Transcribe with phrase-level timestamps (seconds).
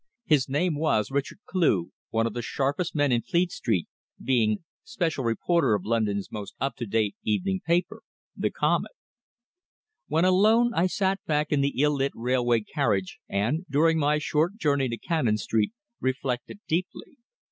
[0.25, 3.87] His name was Richard Cleugh, one of the sharpest men in Fleet Street,
[4.19, 8.01] being special reporter of London's most up to date evening paper,
[8.35, 8.89] the Comet.
[10.07, 14.57] When alone, I sat back in the ill lit railway carriage and, during my short
[14.57, 17.17] journey to Cannon Street, reflected deeply.